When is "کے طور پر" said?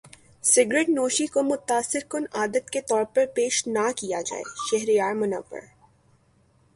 2.69-3.25